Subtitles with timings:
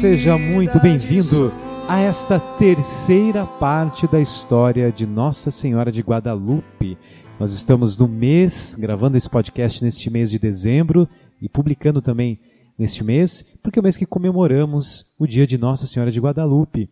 [0.00, 1.52] seja muito bem-vindo
[1.86, 6.96] a esta terceira parte da história de Nossa Senhora de Guadalupe.
[7.38, 11.06] Nós estamos no mês, gravando esse podcast neste mês de dezembro
[11.38, 12.40] e publicando também
[12.78, 16.88] neste mês, porque é o mês que comemoramos o dia de Nossa Senhora de Guadalupe.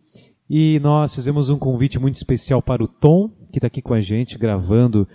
[0.47, 4.01] E nós fizemos um convite muito especial para o Tom, que está aqui com a
[4.01, 5.07] gente gravando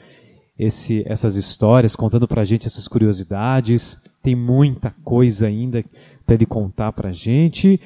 [0.59, 3.97] esse, essas histórias, contando pra gente essas curiosidades.
[4.21, 5.85] Tem muita coisa ainda
[6.25, 7.81] para ele contar pra gente.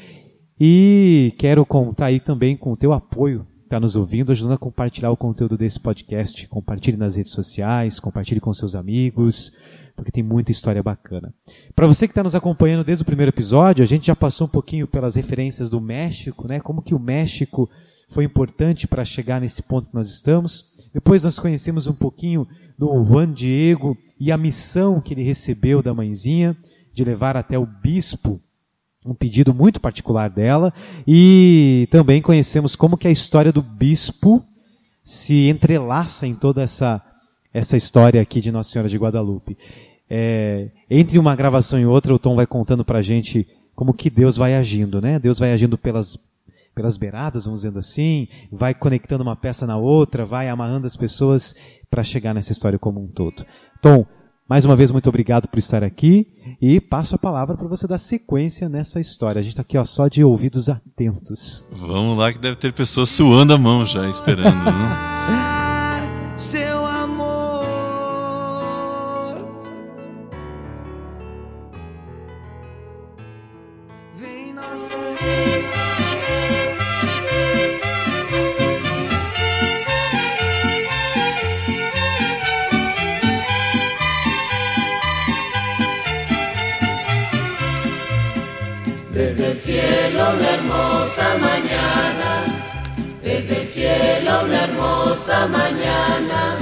[0.60, 5.10] E quero contar aí também com o teu apoio, está nos ouvindo, ajudando a compartilhar
[5.10, 6.48] o conteúdo desse podcast.
[6.48, 9.52] Compartilhe nas redes sociais, compartilhe com seus amigos,
[9.94, 11.32] porque tem muita história bacana.
[11.76, 14.50] Para você que está nos acompanhando desde o primeiro episódio, a gente já passou um
[14.50, 16.58] pouquinho pelas referências do México, né?
[16.60, 17.68] Como que o México
[18.08, 20.64] foi importante para chegar nesse ponto que nós estamos.
[20.92, 25.92] Depois nós conhecemos um pouquinho do Juan Diego e a missão que ele recebeu da
[25.92, 26.56] mãezinha
[26.98, 28.40] de levar até o bispo
[29.06, 30.74] um pedido muito particular dela
[31.06, 34.44] e também conhecemos como que a história do bispo
[35.04, 37.00] se entrelaça em toda essa
[37.54, 39.56] essa história aqui de Nossa Senhora de Guadalupe.
[40.10, 44.36] É, entre uma gravação e outra, o Tom vai contando pra gente como que Deus
[44.36, 45.18] vai agindo, né?
[45.18, 46.18] Deus vai agindo pelas
[46.74, 51.54] pelas beiradas, vamos dizendo assim, vai conectando uma peça na outra, vai amarrando as pessoas
[51.90, 53.44] para chegar nessa história como um todo.
[53.82, 54.06] Tom,
[54.48, 56.26] mais uma vez, muito obrigado por estar aqui
[56.60, 59.40] e passo a palavra para você dar sequência nessa história.
[59.40, 61.66] A gente está aqui ó, só de ouvidos atentos.
[61.70, 66.34] Vamos lá que deve ter pessoas suando a mão já, esperando, né?
[89.58, 92.44] el cielo una hermosa mañana,
[93.22, 96.56] desde el cielo una hermosa mañana.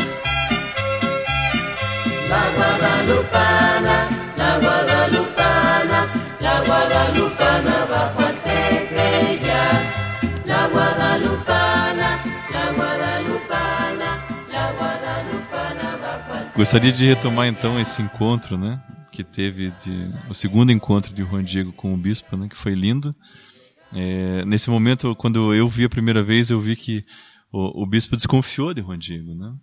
[2.30, 6.08] La guadalupana, la guadalupana,
[6.40, 9.82] la guadalupana bajo al Tepeyac.
[10.46, 14.08] La guadalupana, la guadalupana,
[14.50, 18.80] la guadalupana bajo al Gostaria de retomar então esse encontro, né?
[19.16, 22.50] Que teve de, o segundo encontro de Juan Diego com o bispo, né?
[22.50, 23.16] Que foi lindo.
[23.90, 27.02] É, nesse momento, quando eu vi a primeira vez, eu vi que
[27.50, 29.54] o, o bispo desconfiou de Juan Diego, né?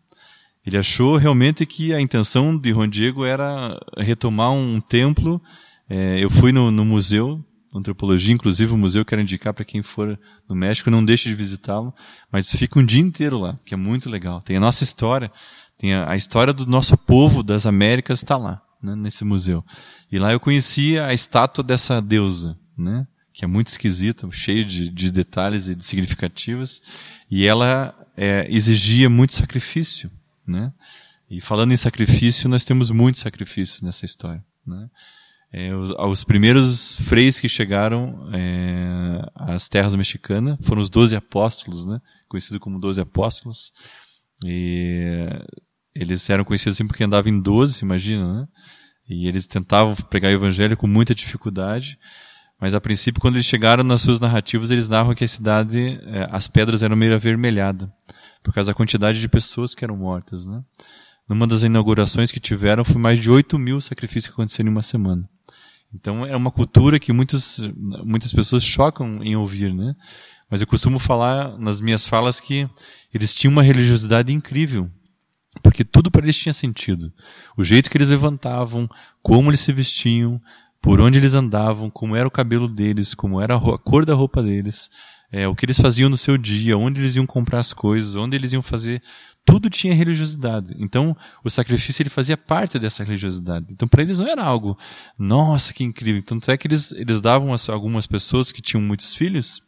[0.65, 5.39] Ele achou realmente que a intenção de Juan Diego era retomar um templo.
[5.87, 9.83] É, eu fui no, no museu antropologia, inclusive o museu eu quero indicar para quem
[9.83, 11.93] for no México, não deixe de visitá-lo,
[12.31, 14.41] mas fica um dia inteiro lá, que é muito legal.
[14.41, 15.31] Tem a nossa história,
[15.77, 19.63] tem a, a história do nosso povo das Américas está lá, né, nesse museu.
[20.11, 24.89] E lá eu conheci a estátua dessa deusa, né, que é muito esquisita, cheia de,
[24.89, 26.81] de detalhes e de significativas,
[27.31, 30.11] e ela é, exigia muito sacrifício,
[30.45, 30.71] né.
[31.29, 34.89] E falando em sacrifício, nós temos muitos sacrifícios nessa história, né.
[35.55, 41.85] É, os, os primeiros freis que chegaram é, às terras mexicanas foram os doze apóstolos,
[41.85, 43.71] né, conhecido como doze apóstolos,
[44.45, 45.29] e
[45.95, 48.47] eles eram conhecidos assim porque andavam em doze, imagina, né?
[49.07, 51.99] E eles tentavam pregar o evangelho com muita dificuldade,
[52.59, 56.27] mas a princípio, quando eles chegaram nas suas narrativas, eles narram que a cidade, eh,
[56.31, 57.89] as pedras eram meio avermelhadas,
[58.41, 60.63] por causa da quantidade de pessoas que eram mortas, né?
[61.27, 64.81] Numa das inaugurações que tiveram, foi mais de 8 mil sacrifícios que aconteceram em uma
[64.81, 65.27] semana.
[65.93, 67.59] Então, é uma cultura que muitos,
[68.03, 69.95] muitas pessoas chocam em ouvir, né?
[70.49, 72.67] Mas eu costumo falar nas minhas falas que
[73.13, 74.89] eles tinham uma religiosidade incrível,
[75.61, 77.11] porque tudo para eles tinha sentido.
[77.57, 78.89] O jeito que eles levantavam,
[79.21, 80.41] como eles se vestiam,
[80.81, 84.41] por onde eles andavam, como era o cabelo deles, como era a, cor da roupa
[84.43, 84.89] deles,
[85.31, 88.35] é, o que eles faziam no seu dia, onde eles iam comprar as coisas, onde
[88.35, 89.01] eles iam fazer,
[89.45, 90.75] tudo tinha religiosidade.
[90.77, 93.67] Então, o sacrifício ele fazia parte dessa religiosidade.
[93.71, 94.77] Então, para eles não era algo,
[95.17, 96.21] nossa, que incrível.
[96.23, 99.61] Tanto é que eles, eles davam a algumas pessoas que tinham muitos filhos,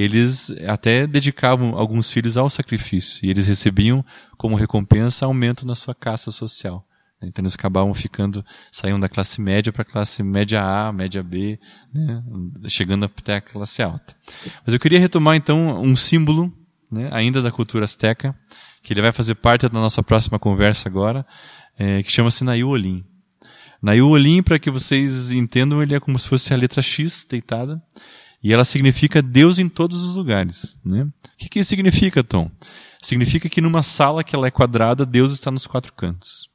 [0.00, 4.04] eles até dedicavam alguns filhos ao sacrifício e eles recebiam
[4.36, 6.86] como recompensa aumento na sua casta social.
[7.20, 11.58] Então eles acabavam ficando, saíam da classe média para a classe média A, média B,
[11.92, 12.22] né,
[12.68, 14.14] chegando até a classe alta.
[14.64, 16.52] Mas eu queria retomar então um símbolo,
[16.88, 18.32] né, ainda da cultura azteca,
[18.84, 21.26] que ele vai fazer parte da nossa próxima conversa agora,
[21.76, 23.04] é, que chama-se Nayuolim.
[23.82, 27.82] Na Yuolim, para que vocês entendam, ele é como se fosse a letra X deitada,
[28.42, 30.78] e ela significa Deus em todos os lugares.
[30.84, 31.02] Né?
[31.02, 32.50] O que, que isso significa, Tom?
[33.02, 36.48] Significa que numa sala que ela é quadrada, Deus está nos quatro cantos.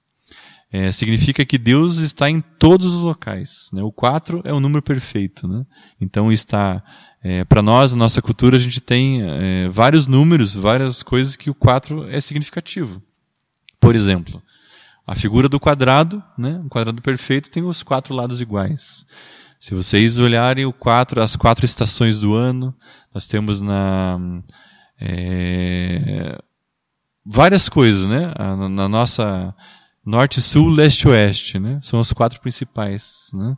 [0.71, 3.69] É, significa que Deus está em todos os locais.
[3.71, 3.83] Né?
[3.83, 5.47] O 4 é o número perfeito.
[5.47, 5.65] Né?
[6.01, 6.83] Então está,
[7.23, 11.49] é, para nós, na nossa cultura, a gente tem é, vários números, várias coisas que
[11.49, 12.99] o 4 é significativo.
[13.79, 14.41] Por exemplo,
[15.05, 16.59] a figura do quadrado, né?
[16.63, 19.05] um quadrado perfeito tem os quatro lados iguais.
[19.63, 22.75] Se vocês olharem o quatro, as quatro estações do ano,
[23.13, 24.19] nós temos na
[24.99, 26.37] é,
[27.25, 28.33] várias coisas, né?
[28.37, 29.55] Na, na nossa
[30.05, 31.79] norte, sul, leste, oeste, né?
[31.81, 33.55] São os quatro principais, né?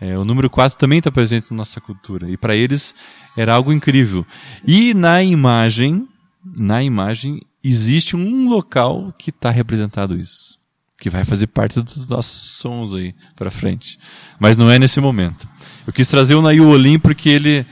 [0.00, 2.28] É, o número 4 também está presente na nossa cultura.
[2.28, 2.92] E para eles
[3.36, 4.26] era algo incrível.
[4.66, 6.08] E na imagem,
[6.44, 10.63] na imagem, existe um local que está representado isso
[10.98, 13.98] que vai fazer parte dos nossos sons aí para frente.
[14.38, 15.48] Mas não é nesse momento.
[15.86, 17.66] Eu quis trazer o Nail Olim porque ele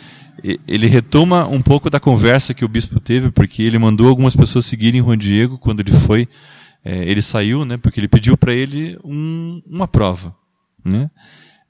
[0.66, 4.66] ele retoma um pouco da conversa que o bispo teve, porque ele mandou algumas pessoas
[4.66, 6.28] seguirem Juan Diego quando ele foi,
[6.84, 7.76] é, ele saiu, né?
[7.76, 10.34] Porque ele pediu para ele um, uma prova,
[10.84, 11.10] né?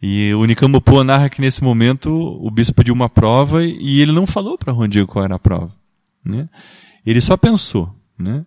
[0.01, 4.27] E o Nicambo narra que nesse momento o bispo pediu uma prova e ele não
[4.27, 5.71] falou para Juan Diego qual era a prova,
[6.25, 6.49] né?
[7.05, 8.45] Ele só pensou, né?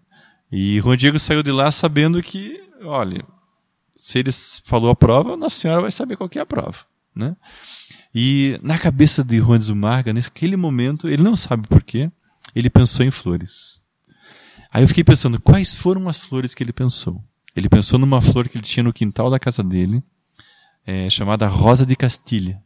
[0.52, 3.25] E Juan Diego saiu de lá sabendo que olha,
[3.95, 4.31] se ele
[4.63, 6.86] falou a prova, Nossa Senhora vai saber qual é a prova.
[7.16, 7.36] Né?
[8.13, 12.12] E na cabeça de Juan Zumarga, naquele momento, ele não sabe porquê,
[12.54, 13.81] ele pensou em flores.
[14.72, 17.22] Aí eu fiquei pensando, quais foram as flores que ele pensou?
[17.56, 20.04] Ele pensou numa flor que ele tinha no quintal da casa dele,
[20.86, 22.62] é, chamada Rosa de Castilha.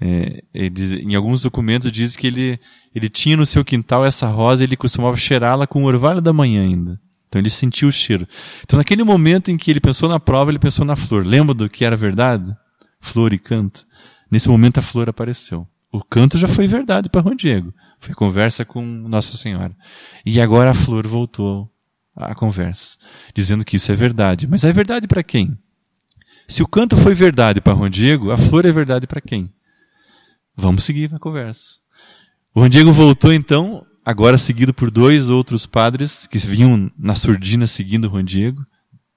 [0.00, 2.58] É, ele, em alguns documentos diz que ele,
[2.94, 6.32] ele tinha no seu quintal essa rosa e ele costumava cheirá-la com o orvalho da
[6.32, 7.00] manhã ainda.
[7.32, 8.28] Então ele sentiu o cheiro.
[8.62, 11.26] Então naquele momento em que ele pensou na prova, ele pensou na flor.
[11.26, 12.54] Lembra do que era verdade?
[13.00, 13.84] Flor e canto.
[14.30, 15.66] Nesse momento a flor apareceu.
[15.90, 17.72] O canto já foi verdade para Juan Diego.
[17.98, 19.74] Foi conversa com Nossa Senhora.
[20.26, 21.72] E agora a flor voltou
[22.14, 22.98] à conversa,
[23.34, 24.46] dizendo que isso é verdade.
[24.46, 25.56] Mas é verdade para quem?
[26.46, 29.50] Se o canto foi verdade para Juan Diego, a flor é verdade para quem?
[30.54, 31.80] Vamos seguir a conversa.
[32.54, 37.66] O Juan Diego voltou então agora seguido por dois outros padres que vinham na surdina
[37.66, 38.64] seguindo Juan Diego,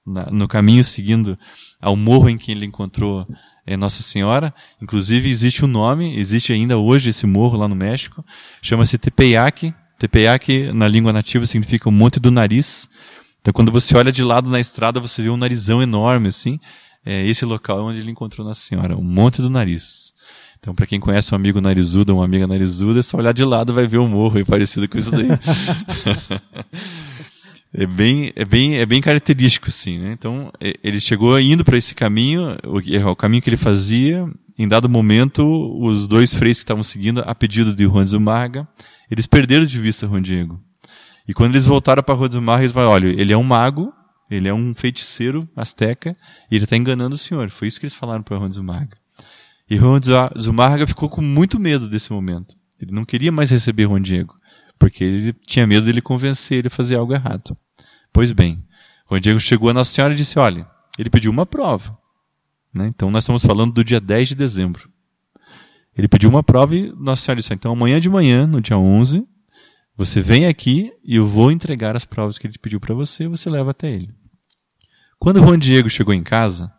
[0.06, 1.36] na, no caminho seguindo
[1.80, 3.26] ao morro em que ele encontrou
[3.66, 4.54] é, Nossa Senhora.
[4.80, 8.24] Inclusive existe um nome, existe ainda hoje esse morro lá no México,
[8.62, 9.74] chama-se Tepeyac.
[9.98, 12.88] Tepeyac na língua nativa significa o Monte do Nariz.
[13.40, 16.60] Então quando você olha de lado na estrada você vê um narizão enorme assim.
[17.04, 20.12] É esse local onde ele encontrou Nossa Senhora, o Monte do Nariz.
[20.66, 23.72] Então, para quem conhece um amigo narizudo, uma amiga narizuda, é só olhar de lado
[23.72, 25.28] vai ver o morro, é parecido com isso daí.
[27.72, 30.10] é bem, é bem, é bem característico, assim, né?
[30.10, 30.50] Então,
[30.82, 34.28] ele chegou indo para esse caminho, o, o, caminho que ele fazia.
[34.58, 35.44] Em dado momento,
[35.80, 38.66] os dois freis que estavam seguindo, a pedido de Juan Zumarga,
[39.08, 40.60] eles perderam de vista Juan Diego.
[41.28, 43.92] E quando eles voltaram para Juan Zumarga, eles falaram, olha, ele é um mago,
[44.28, 46.12] ele é um feiticeiro asteca,
[46.50, 47.50] e ele está enganando o senhor.
[47.50, 49.05] Foi isso que eles falaram para Juan Zumarga.
[49.68, 50.00] E Juan
[50.38, 52.56] Zumarga ficou com muito medo desse momento.
[52.80, 54.34] Ele não queria mais receber Juan Diego,
[54.78, 57.56] porque ele tinha medo dele convencer ele a fazer algo errado.
[58.12, 58.64] Pois bem,
[59.10, 60.68] Juan Diego chegou a Nossa Senhora e disse: Olha,
[60.98, 61.98] ele pediu uma prova.
[62.72, 62.86] Né?
[62.88, 64.88] Então nós estamos falando do dia 10 de dezembro.
[65.96, 69.26] Ele pediu uma prova e Nossa Senhora disse: Então amanhã de manhã, no dia 11,
[69.96, 73.48] você vem aqui e eu vou entregar as provas que ele pediu para você você
[73.48, 74.14] leva até ele.
[75.18, 76.70] Quando Juan Diego chegou em casa,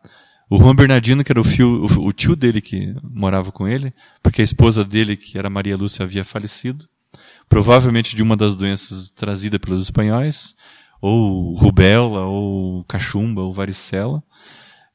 [0.49, 3.93] o Juan Bernardino, que era o, fio, o, o, tio dele que morava com ele,
[4.23, 6.87] porque a esposa dele, que era Maria Lúcia, havia falecido,
[7.49, 10.55] provavelmente de uma das doenças trazidas pelos espanhóis,
[11.01, 14.23] ou rubéola, ou cachumba, ou varicela.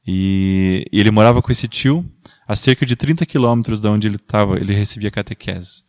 [0.05, 2.05] E, e ele morava com esse tio
[2.47, 5.83] a cerca de 30 quilômetros de onde ele estava, ele recebia catequese.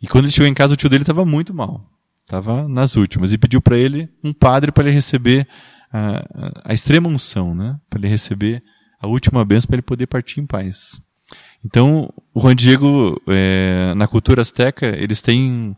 [0.00, 1.88] E quando ele chegou em casa, o tio dele estava muito mal.
[2.24, 3.32] Estava nas últimas.
[3.32, 5.46] E pediu para ele um padre para ele receber
[5.92, 7.78] a, a extrema unção, né?
[7.88, 8.62] Para ele receber
[9.02, 11.02] a última benção para ele poder partir em paz.
[11.64, 15.76] Então, o Juan Diego, é, na cultura azteca, eles têm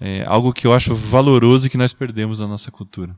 [0.00, 3.16] é, algo que eu acho valoroso e que nós perdemos na nossa cultura.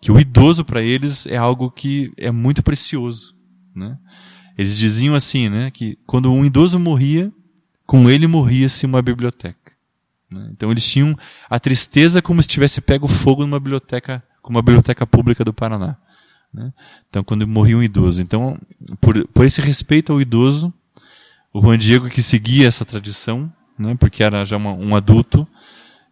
[0.00, 3.34] Que o idoso para eles é algo que é muito precioso,
[3.74, 3.98] né?
[4.56, 7.32] Eles diziam assim, né, que quando um idoso morria,
[7.86, 9.72] com ele morria-se uma biblioteca.
[10.30, 10.48] Né?
[10.52, 11.18] Então eles tinham
[11.50, 15.96] a tristeza como se tivesse pego fogo numa biblioteca, como a biblioteca pública do Paraná.
[16.54, 16.72] Né?
[17.10, 18.22] Então, quando morria um idoso.
[18.22, 18.56] Então,
[19.00, 20.72] por, por esse respeito ao idoso,
[21.52, 25.46] o Juan Diego, que seguia essa tradição, né, porque era já uma, um adulto,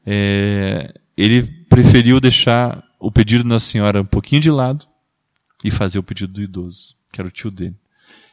[0.04, 4.86] é, ele preferiu deixar o pedido da senhora um pouquinho de lado
[5.64, 7.76] e fazer o pedido do idoso, que era o tio dele.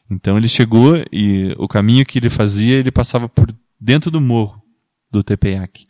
[0.10, 4.62] Então ele chegou e o caminho que ele fazia, ele passava por dentro do morro
[5.12, 5.84] do Tepeyac.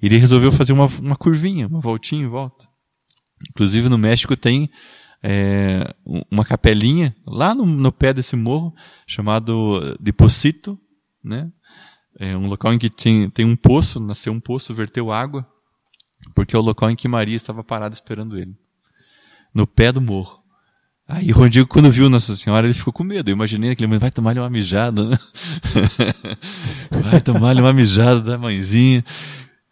[0.00, 2.66] Ele resolveu fazer uma, uma curvinha, uma voltinha em volta.
[3.50, 4.70] Inclusive no México tem
[5.22, 5.94] é,
[6.30, 8.74] uma capelinha lá no, no, pé desse morro
[9.06, 10.78] chamado Deposito,
[11.22, 11.50] né?
[12.18, 15.46] É um local em que tem, tem um poço, nasceu um poço, verteu água,
[16.34, 18.54] porque é o local em que Maria estava parada esperando ele,
[19.54, 20.42] no pé do morro.
[21.08, 23.28] Aí o Rondigo, quando viu Nossa Senhora, ele ficou com medo.
[23.28, 25.18] Eu imaginei aquele momento, vai tomar-lhe uma mijada, né?
[26.90, 29.04] vai tomar-lhe uma mijada da mãezinha.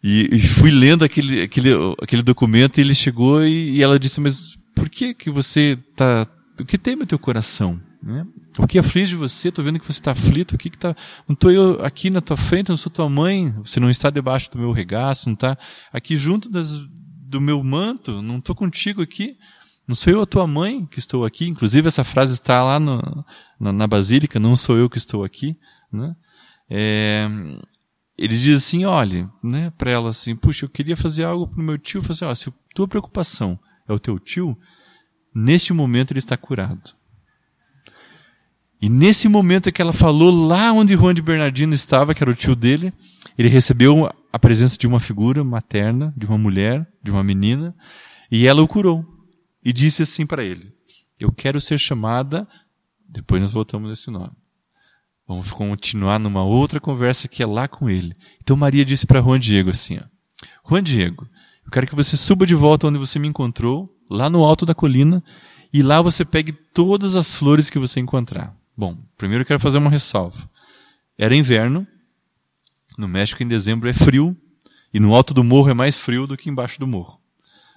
[0.03, 1.69] E, e, fui lendo aquele, aquele,
[2.01, 6.27] aquele documento e ele chegou e, e ela disse, mas por que que você tá,
[6.59, 7.79] o que tem no teu coração?
[8.01, 8.25] Né?
[8.57, 9.49] O que aflige você?
[9.49, 10.55] Estou vendo que você está aflito.
[10.55, 10.95] O que que tá?
[11.27, 13.51] Não estou eu aqui na tua frente, não sou tua mãe.
[13.63, 15.55] Você não está debaixo do meu regaço, não está
[15.93, 18.23] aqui junto das, do meu manto.
[18.23, 19.37] Não estou contigo aqui.
[19.87, 21.47] Não sou eu a tua mãe que estou aqui.
[21.47, 23.23] Inclusive, essa frase está lá no,
[23.59, 25.55] na, na, Basílica, não sou eu que estou aqui.
[25.93, 26.15] Né?
[26.67, 27.29] É,
[28.17, 31.63] ele diz assim, olha, né, para ela assim, puxa, eu queria fazer algo para o
[31.63, 32.01] meu tio.
[32.01, 33.59] Falei assim, ó, se tua preocupação
[33.91, 34.57] é o teu tio,
[35.33, 36.93] neste momento ele está curado.
[38.81, 42.31] E nesse momento é que ela falou lá onde Juan de Bernardino estava, que era
[42.31, 42.91] o tio dele,
[43.37, 47.75] ele recebeu a presença de uma figura materna, de uma mulher, de uma menina,
[48.31, 49.05] e ela o curou
[49.63, 50.73] e disse assim para ele:
[51.19, 52.47] Eu quero ser chamada.
[53.07, 54.31] Depois nós voltamos nesse nome.
[55.27, 58.13] Vamos continuar numa outra conversa que é lá com ele.
[58.41, 60.03] Então Maria disse para Juan Diego assim: ó,
[60.67, 61.27] Juan Diego,
[61.65, 64.75] eu quero que você suba de volta onde você me encontrou, lá no alto da
[64.75, 65.23] colina,
[65.73, 68.51] e lá você pegue todas as flores que você encontrar.
[68.75, 70.49] Bom, primeiro eu quero fazer uma ressalva.
[71.17, 71.87] Era inverno,
[72.97, 74.35] no México em dezembro é frio,
[74.93, 77.19] e no alto do morro é mais frio do que embaixo do morro.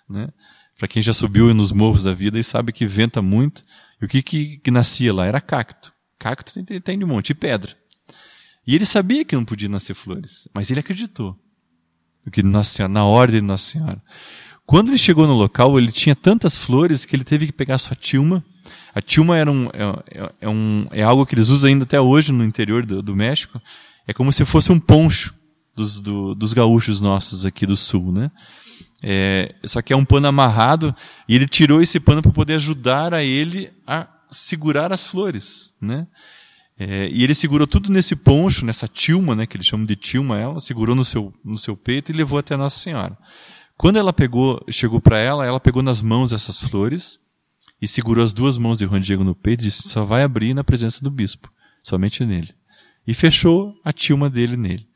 [0.08, 0.28] Né?
[0.76, 3.62] Para quem já subiu nos morros da vida e sabe que venta muito.
[4.00, 5.26] E o que, que, que nascia lá?
[5.26, 5.92] Era cacto.
[6.18, 7.76] Cacto tem, tem de um monte, e pedra.
[8.66, 11.38] E ele sabia que não podia nascer flores, mas ele acreditou.
[12.30, 14.02] Que Nossa Senhora, na ordem de Nossa Senhora.
[14.66, 17.94] Quando ele chegou no local, ele tinha tantas flores que ele teve que pegar sua
[17.94, 18.42] tilma.
[18.94, 22.00] A tilma era um, é, é, é um, é algo que eles usam ainda até
[22.00, 23.60] hoje no interior do, do México.
[24.06, 25.34] É como se fosse um poncho
[25.74, 28.30] dos, do, dos gaúchos nossos aqui do sul, né?
[29.02, 30.94] É, só que é um pano amarrado
[31.28, 36.06] e ele tirou esse pano para poder ajudar a ele a segurar as flores, né?
[36.76, 40.38] É, e ele segurou tudo nesse poncho, nessa tilma, né, que eles chamam de tilma,
[40.38, 43.16] ela segurou no seu, no seu peito e levou até Nossa Senhora.
[43.76, 47.18] Quando ela pegou, chegou para ela, ela pegou nas mãos essas flores
[47.80, 50.54] e segurou as duas mãos de Juan Diego no peito e disse: só vai abrir
[50.54, 51.48] na presença do bispo,
[51.82, 52.54] somente nele.
[53.06, 54.88] E fechou a tilma dele nele.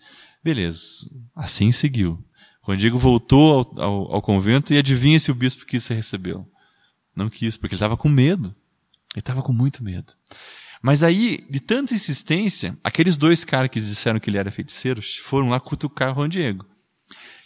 [0.42, 0.80] Beleza,
[1.34, 2.24] assim seguiu.
[2.64, 6.46] Juan Diego voltou ao, ao, ao, convento e adivinha se o bispo quis recebeu.
[7.14, 8.54] Não quis, porque ele estava com medo.
[9.14, 10.12] Ele estava com muito medo.
[10.82, 15.48] Mas aí, de tanta insistência, aqueles dois caras que disseram que ele era feiticeiro foram
[15.48, 16.64] lá cutucar Juan Diego.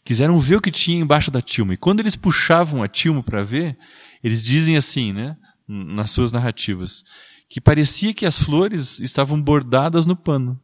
[0.05, 1.75] Quiseram ver o que tinha embaixo da tilma.
[1.75, 3.79] E quando eles puxavam a tilma para ver,
[4.23, 5.37] eles dizem assim, né,
[5.67, 7.05] nas suas narrativas,
[7.49, 10.61] que parecia que as flores estavam bordadas no pano.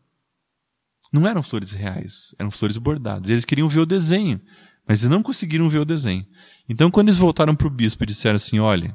[1.13, 3.31] Não eram flores reais, eram flores bordadas.
[3.31, 4.41] Eles queriam ver o desenho,
[4.87, 6.25] mas não conseguiram ver o desenho.
[6.69, 8.95] Então, quando eles voltaram para o bispo e disseram assim: olha,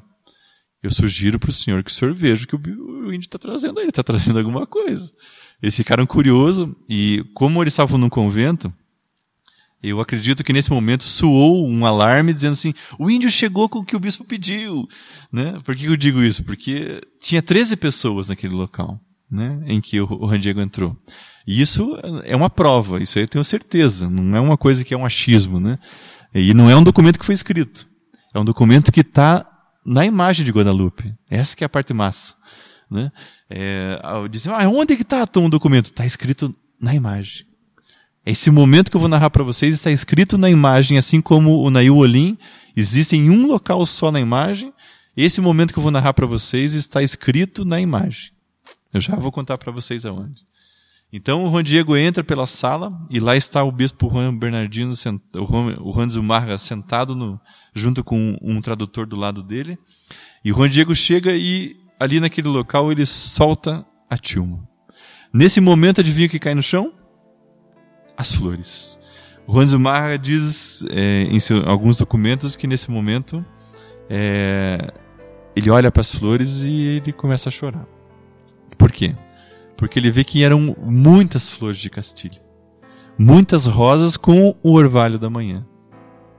[0.84, 2.58] eu sugiro para o senhor que o senhor veja que o,
[3.06, 5.10] índio está trazendo aí, ele está trazendo alguma coisa.
[5.62, 8.70] Eles ficaram curiosos e, como eles estavam no convento,
[9.82, 13.84] eu acredito que nesse momento soou um alarme dizendo assim: o índio chegou com o
[13.84, 14.86] que o bispo pediu.
[15.32, 15.58] Né?
[15.64, 16.44] Por que eu digo isso?
[16.44, 19.00] Porque tinha 13 pessoas naquele local
[19.30, 20.96] né, em que o, o Randiego entrou.
[21.46, 24.08] E isso é uma prova, isso aí eu tenho certeza.
[24.08, 25.78] Não é uma coisa que é um achismo, né?
[26.34, 27.86] E não é um documento que foi escrito.
[28.34, 29.46] É um documento que está
[29.84, 31.14] na imagem de Guadalupe.
[31.28, 32.34] Essa que é a parte massa.
[32.90, 33.10] Né?
[33.50, 33.98] É,
[34.30, 35.86] dizem, ah, onde é que está o documento?
[35.86, 37.46] Está escrito na imagem.
[38.24, 41.70] Esse momento que eu vou narrar para vocês está escrito na imagem, assim como o
[41.70, 42.38] Nail Olim
[42.74, 44.72] existe em um local só na imagem.
[45.16, 48.32] Esse momento que eu vou narrar para vocês está escrito na imagem.
[48.92, 50.42] Eu já vou contar para vocês aonde.
[51.12, 55.46] Então o Juan Diego entra pela sala e lá está o bispo Juan Bernardino, o
[55.46, 57.40] Juan, o Juan Zumarra sentado no,
[57.74, 59.78] junto com um, tradutor do lado dele.
[60.44, 64.66] E o Juan Diego chega e ali naquele local ele solta a tilma.
[65.32, 66.92] Nesse momento, adivinha o que cai no chão?
[68.16, 68.98] As flores.
[69.48, 73.44] Juan Zumarra diz é, em seu, alguns documentos que nesse momento
[74.08, 74.92] é,
[75.56, 77.86] ele olha para as flores e ele começa a chorar.
[78.78, 79.14] Por quê?
[79.76, 82.40] porque ele vê que eram muitas flores de Castilho,
[83.18, 85.66] muitas rosas com o orvalho da manhã.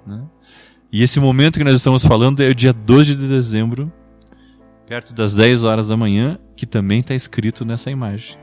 [0.06, 0.24] Né?
[0.96, 3.92] E esse momento que nós estamos falando é o dia 12 de dezembro
[4.88, 8.38] perto das 10 horas da manhã, que também está escrito nessa imagem.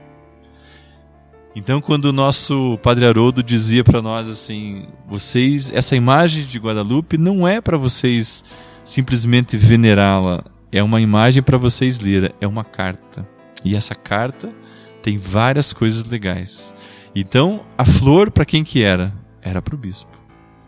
[1.57, 7.17] Então, quando o nosso Padre Haroldo dizia para nós assim: vocês, essa imagem de Guadalupe
[7.17, 8.45] não é para vocês
[8.85, 13.27] simplesmente venerá-la, é uma imagem para vocês ler, é uma carta.
[13.65, 14.53] E essa carta
[15.01, 16.75] tem várias coisas legais.
[17.17, 19.11] Então, a flor para quem que era?
[19.41, 20.12] Era para o bispo,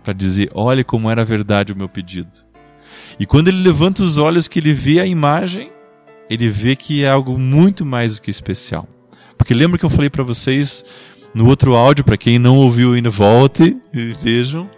[0.04, 2.30] para dizer: olhe como era verdade o meu pedido.
[3.18, 5.73] E quando ele levanta os olhos que ele vê a imagem,
[6.28, 8.87] ele vê que é algo muito mais do que especial.
[9.37, 10.84] Porque lembra que eu falei para vocês
[11.34, 14.70] no outro áudio, para quem não ouviu ainda, volte e vejam,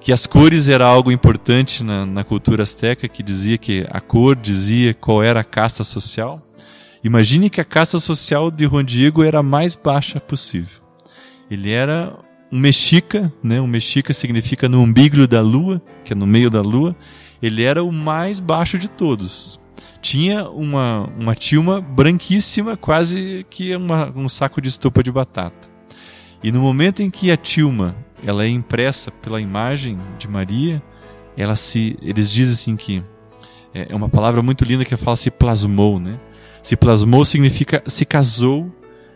[0.00, 4.36] que as cores era algo importante na, na cultura azteca, que dizia que a cor
[4.36, 6.40] dizia qual era a casta social.
[7.02, 10.80] Imagine que a casta social de Juan Diego era a mais baixa possível.
[11.50, 12.16] Ele era
[12.54, 13.60] um mexica, né?
[13.60, 16.94] Um mexica significa no umbigo da lua, que é no meio da lua.
[17.42, 19.58] Ele era o mais baixo de todos
[20.04, 25.70] tinha uma, uma tilma branquíssima, quase que uma, um saco de estopa de batata.
[26.42, 30.82] E no momento em que a tilma ela é impressa pela imagem de Maria,
[31.38, 33.02] ela se, eles dizem assim que
[33.72, 36.20] é, é uma palavra muito linda que fala se plasmou, né?
[36.62, 38.66] Se plasmou significa se casou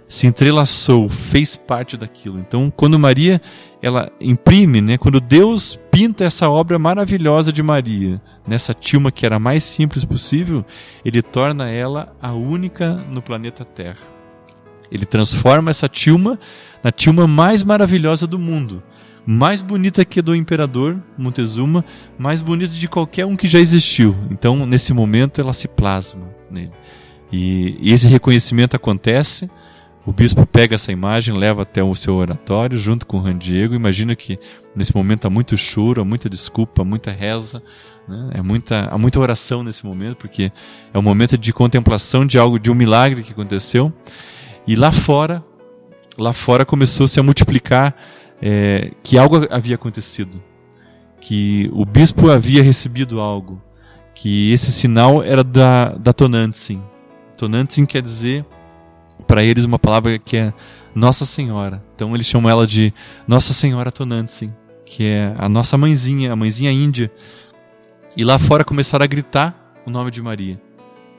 [0.09, 2.39] se entrelaçou, fez parte daquilo.
[2.39, 3.41] Então, quando Maria
[3.81, 9.37] ela imprime, né, quando Deus pinta essa obra maravilhosa de Maria, nessa tilma que era
[9.37, 10.65] a mais simples possível,
[11.05, 13.99] ele torna ela a única no planeta Terra.
[14.91, 16.39] Ele transforma essa tilma
[16.83, 18.83] na tilma mais maravilhosa do mundo,
[19.27, 21.85] mais bonita que do imperador Montezuma,
[22.19, 24.17] mais bonita de qualquer um que já existiu.
[24.31, 26.73] Então, nesse momento, ela se plasma nele.
[27.31, 29.51] E esse reconhecimento acontece
[30.09, 33.75] o bispo pega essa imagem, leva até o seu oratório junto com o Juan Diego.
[33.75, 34.39] Imagina que
[34.75, 37.63] nesse momento há muito choro, há muita desculpa, muita reza,
[38.09, 38.31] né?
[38.33, 40.51] é muita, há muita oração nesse momento, porque
[40.95, 43.93] é um momento de contemplação de algo, de um milagre que aconteceu.
[44.67, 45.45] E lá fora,
[46.17, 47.95] lá fora começou-se a multiplicar
[48.41, 50.43] é, que algo havia acontecido,
[51.21, 53.61] que o bispo havia recebido algo,
[54.15, 56.81] que esse sinal era da, da Tonantzin.
[57.37, 58.47] Tonantzin quer dizer
[59.29, 60.53] para eles uma palavra que é
[60.95, 61.85] Nossa Senhora.
[61.95, 62.93] Então eles chamam ela de
[63.29, 64.53] Nossa Senhora Tonantzin,
[64.85, 67.13] que é a nossa mãezinha, a mãezinha índia.
[68.17, 69.55] E lá fora começaram a gritar
[69.87, 70.61] o nome de Maria.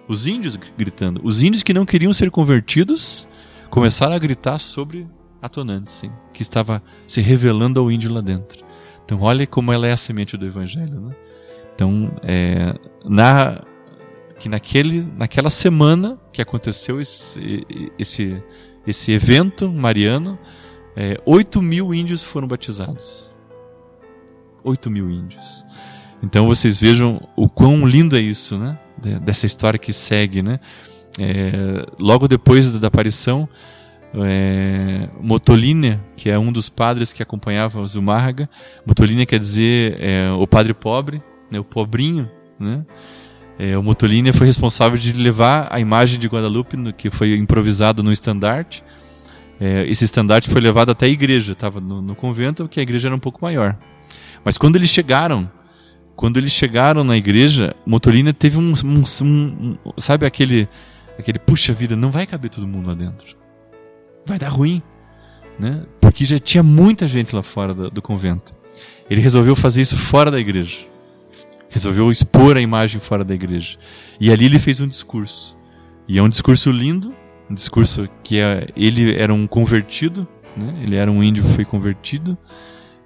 [0.07, 1.21] Os índios gritando.
[1.23, 3.27] Os índios que não queriam ser convertidos
[3.69, 5.07] começaram a gritar sobre
[5.39, 8.65] a Tonantzin, que estava se revelando ao índio lá dentro.
[9.05, 11.15] Então olha como ela é a semente do evangelho, né?
[11.75, 13.61] Então, é, na
[14.39, 17.67] que naquele, naquela semana que aconteceu esse,
[17.99, 18.41] esse,
[18.87, 20.39] esse evento mariano,
[20.95, 23.31] é, 8 mil índios foram batizados.
[24.63, 25.63] 8 mil índios.
[26.23, 28.79] Então vocês vejam o quão lindo é isso, né?
[29.21, 30.59] Dessa história que segue, né?
[31.17, 33.47] É, logo depois da aparição,
[34.15, 35.09] é,
[36.15, 38.49] que é um dos padres que acompanhava Zumárraga,
[38.85, 41.21] Motolina quer dizer é, o padre pobre,
[41.51, 42.85] né, o pobrinho, né?
[43.61, 48.01] É, o Motolini foi responsável de levar a imagem de Guadalupe, no, que foi improvisado
[48.01, 48.81] no estandarte.
[49.59, 53.09] É, esse estandarte foi levado até a igreja, estava no, no, convento, porque a igreja
[53.09, 53.75] era um pouco maior.
[54.45, 55.51] Mas quando eles chegaram,
[56.15, 60.65] quando eles chegaram na igreja, Motolini teve um, um, um, sabe aquele,
[61.17, 63.35] aquele puxa vida, não vai caber todo mundo lá dentro,
[64.25, 64.81] vai dar ruim,
[65.59, 65.83] né?
[65.99, 68.53] Porque já tinha muita gente lá fora do, do convento.
[69.09, 70.77] Ele resolveu fazer isso fora da igreja
[71.69, 73.77] resolveu expor a imagem fora da igreja.
[74.19, 75.55] E ali ele fez um discurso.
[76.07, 77.13] E é um discurso lindo,
[77.49, 80.27] um discurso que é, ele era um convertido,
[80.57, 80.79] né?
[80.81, 82.37] ele era um índio foi convertido,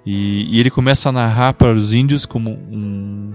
[0.04, 3.32] e, e ele começa a narrar para os índios como um,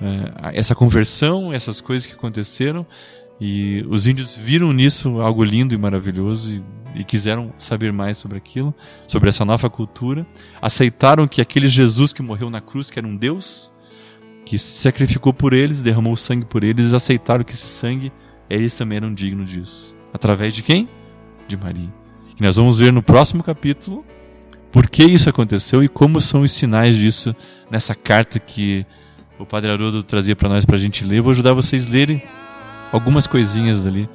[0.00, 2.86] é, essa conversão, essas coisas que aconteceram,
[3.40, 8.38] e os índios viram nisso algo lindo e maravilhoso e, e, quiseram saber mais sobre
[8.38, 8.74] aquilo,
[9.06, 10.26] sobre essa nova cultura.
[10.60, 13.72] Aceitaram que aquele Jesus que morreu na cruz, que era um Deus,
[14.46, 18.12] que se sacrificou por eles, derramou sangue por eles, aceitaram que esse sangue,
[18.48, 19.96] eles também eram dignos disso.
[20.14, 20.88] Através de quem?
[21.48, 21.92] De Maria.
[22.38, 24.06] E nós vamos ver no próximo capítulo
[24.70, 27.34] por que isso aconteceu e como são os sinais disso
[27.68, 28.86] nessa carta que
[29.36, 31.18] o Padre Haroldo trazia para nós para a gente ler.
[31.18, 32.22] Eu vou ajudar vocês a lerem
[32.92, 34.08] algumas coisinhas ali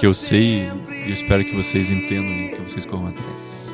[0.00, 3.70] que eu sei e eu espero que vocês entendam e que vocês corram atrás.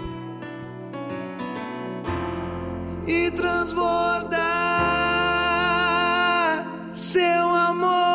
[3.06, 4.63] E transborda
[6.94, 8.13] seu amor.